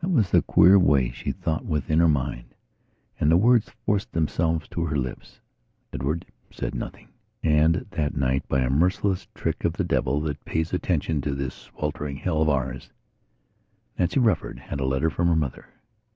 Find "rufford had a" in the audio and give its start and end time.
14.18-14.84